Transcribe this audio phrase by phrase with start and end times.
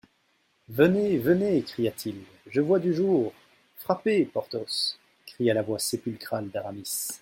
[0.67, 1.19] Venez!
[1.19, 1.61] venez!
[1.61, 2.15] cria-t-il,
[2.47, 3.33] je vois du jour!
[3.77, 4.97] Frappez, Porthos!
[5.27, 7.09] cria la voix sépulcrale d'Aramis.